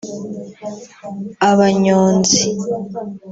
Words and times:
Abanyonzi 1.49 2.43